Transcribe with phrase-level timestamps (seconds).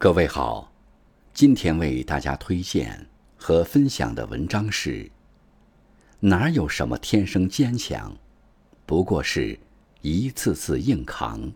[0.00, 0.72] 各位好，
[1.34, 3.04] 今天为大家推荐
[3.36, 5.10] 和分享的文章是：
[6.20, 8.16] 哪有什么天生坚强，
[8.86, 9.58] 不过是
[10.00, 11.52] 一次次硬扛。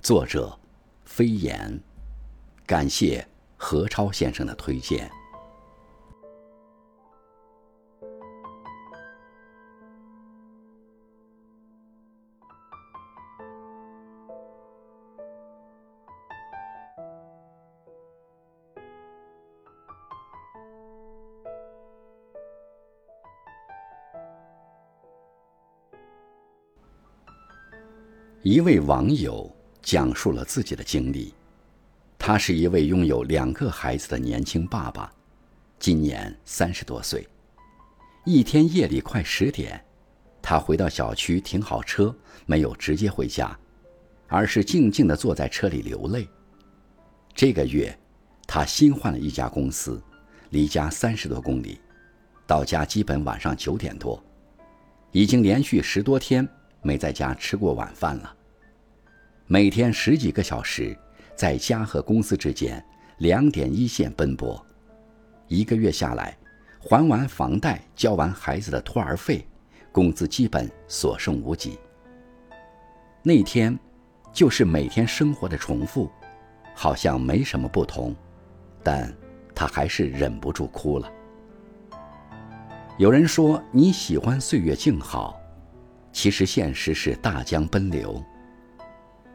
[0.00, 0.56] 作者：
[1.04, 1.80] 飞言，
[2.66, 3.26] 感谢
[3.56, 5.10] 何超先生的推荐。
[28.42, 31.34] 一位网友讲述了自己的经历。
[32.18, 35.12] 他是一位拥有两个孩子的年轻爸爸，
[35.78, 37.26] 今年三十多岁。
[38.24, 39.78] 一天夜里快十点，
[40.40, 42.14] 他回到小区停好车，
[42.46, 43.54] 没有直接回家，
[44.26, 46.26] 而是静静地坐在车里流泪。
[47.34, 47.94] 这个月，
[48.46, 50.02] 他新换了一家公司，
[50.48, 51.78] 离家三十多公里，
[52.46, 54.22] 到家基本晚上九点多，
[55.12, 56.48] 已经连续十多天。
[56.82, 58.36] 没在家吃过晚饭了。
[59.46, 60.96] 每天十几个小时，
[61.34, 62.84] 在家和公司之间
[63.18, 64.64] 两点一线奔波，
[65.48, 66.36] 一个月下来，
[66.78, 69.44] 还完房贷，交完孩子的托儿费，
[69.90, 71.78] 工资基本所剩无几。
[73.22, 73.76] 那天，
[74.32, 76.08] 就是每天生活的重复，
[76.74, 78.14] 好像没什么不同，
[78.82, 79.12] 但
[79.54, 81.10] 他还是忍不住哭了。
[82.98, 85.39] 有人说你喜欢岁月静好。
[86.20, 88.22] 其实现实是大江奔流。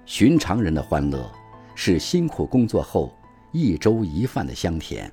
[0.05, 1.27] 寻常人的欢乐，
[1.73, 3.11] 是辛苦工作后
[3.51, 5.11] 一粥一饭的香甜，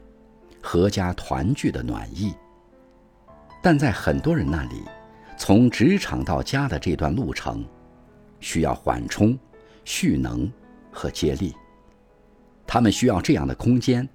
[0.60, 2.34] 阖家团聚的暖意。
[3.62, 4.82] 但在很多人那里，
[5.38, 7.64] 从职场到家的这段路程，
[8.38, 9.34] 需要缓冲、
[9.82, 10.52] 蓄能
[10.90, 11.54] 和接力。
[12.66, 14.06] 他们需要这样的空间，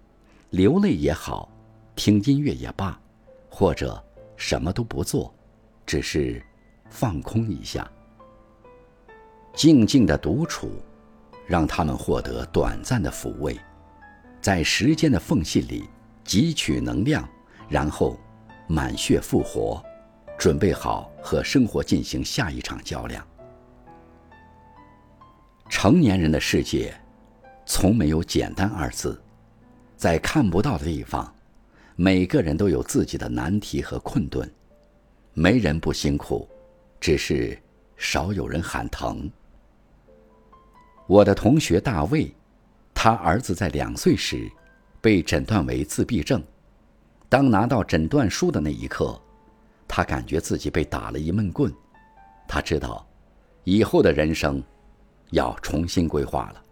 [0.51, 1.49] 流泪也好，
[1.95, 3.01] 听音乐也罢，
[3.49, 3.99] 或者
[4.35, 5.33] 什么都不做，
[5.87, 6.39] 只是。
[6.89, 7.89] 放空一下，
[9.53, 10.71] 静静的独处，
[11.45, 13.57] 让他们获得短暂的抚慰，
[14.41, 15.89] 在时间的缝隙里
[16.25, 17.27] 汲取能量，
[17.69, 18.19] 然后
[18.67, 19.83] 满血复活，
[20.37, 23.25] 准备好和生活进行下一场较量。
[25.69, 26.93] 成年人的世界，
[27.65, 29.21] 从没有简单二字，
[29.95, 31.33] 在看不到的地方，
[31.95, 34.49] 每个人都有自己的难题和困顿，
[35.33, 36.47] 没人不辛苦。
[36.99, 37.57] 只是
[37.95, 39.29] 少有人喊疼。
[41.07, 42.33] 我的同学大卫，
[42.93, 44.51] 他儿子在两岁时
[44.99, 46.43] 被诊断为自闭症。
[47.29, 49.19] 当拿到诊断书的那一刻，
[49.87, 51.73] 他感觉自己被打了一闷棍。
[52.47, 53.07] 他知道，
[53.63, 54.63] 以后的人生
[55.31, 56.63] 要重新规划了。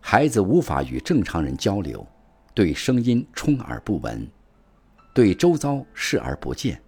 [0.00, 2.06] 孩子无法与正常人交流，
[2.52, 4.28] 对声音充耳不闻，
[5.12, 6.80] 对周遭视而不见。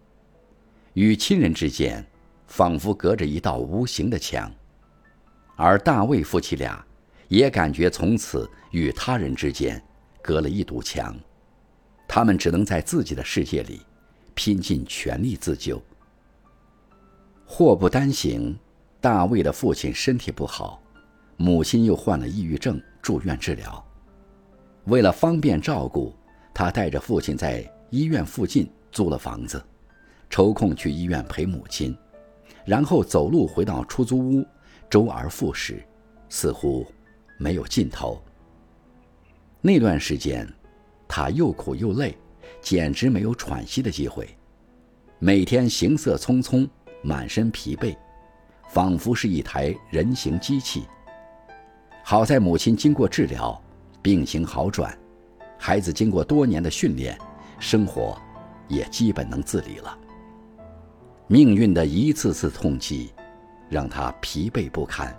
[0.96, 2.02] 与亲人之间，
[2.46, 4.50] 仿佛隔着一道无形的墙，
[5.54, 6.82] 而大卫夫妻俩
[7.28, 9.82] 也感觉从此与他人之间
[10.22, 11.14] 隔了一堵墙，
[12.08, 13.82] 他们只能在自己的世界里
[14.34, 15.82] 拼尽全力自救。
[17.44, 18.58] 祸不单行，
[18.98, 20.82] 大卫的父亲身体不好，
[21.36, 23.86] 母亲又患了抑郁症，住院治疗。
[24.84, 26.16] 为了方便照顾，
[26.54, 29.62] 他带着父亲在医院附近租了房子。
[30.28, 31.96] 抽空去医院陪母亲，
[32.64, 34.46] 然后走路回到出租屋，
[34.90, 35.82] 周而复始，
[36.28, 36.86] 似乎
[37.38, 38.22] 没有尽头。
[39.60, 40.46] 那段时间，
[41.08, 42.16] 他又苦又累，
[42.60, 44.28] 简直没有喘息的机会，
[45.18, 46.68] 每天行色匆匆，
[47.02, 47.96] 满身疲惫，
[48.68, 50.84] 仿佛是一台人形机器。
[52.04, 53.60] 好在母亲经过治疗，
[54.02, 54.96] 病情好转，
[55.58, 57.18] 孩子经过多年的训练，
[57.58, 58.16] 生活
[58.68, 59.98] 也基本能自理了。
[61.28, 63.12] 命运的一次次痛击，
[63.68, 65.12] 让他疲惫不堪，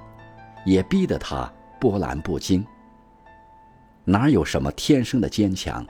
[0.65, 1.51] 也逼得他
[1.81, 2.65] 波澜不惊。
[4.05, 5.85] 哪有什么天生的坚强，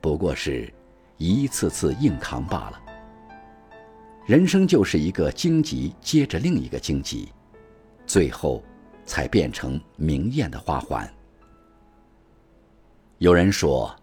[0.00, 0.72] 不过是
[1.18, 2.80] 一次次硬扛罢了。
[4.24, 7.30] 人生就是一个荆棘接着另一个荆棘，
[8.06, 8.62] 最后
[9.04, 11.06] 才变成明艳的花环。
[13.18, 13.94] 有人说，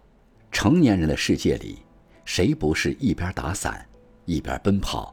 [0.52, 1.78] 成年人的世界里，
[2.24, 3.84] 谁不是一边打伞
[4.26, 5.12] 一边奔跑？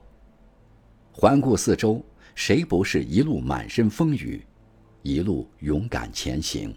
[1.19, 1.99] 环顾四周，
[2.35, 4.45] 谁不是一路满身风雨，
[5.01, 6.71] 一路勇敢前行？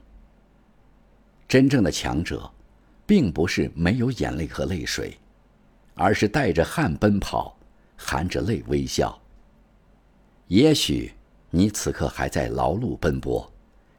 [1.47, 2.51] 真正的强者，
[3.05, 5.15] 并不是没有眼泪和泪水，
[5.93, 7.55] 而是带着汗奔跑，
[7.99, 9.21] 含着泪微笑。
[10.47, 11.13] 也许
[11.51, 13.47] 你此刻还在劳碌奔波，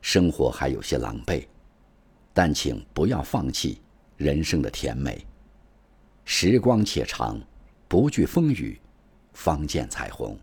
[0.01, 1.45] 生活还有些狼狈，
[2.33, 3.79] 但请不要放弃
[4.17, 5.23] 人生的甜美。
[6.25, 7.39] 时光且长，
[7.87, 8.80] 不惧风雨，
[9.33, 10.37] 方见彩虹。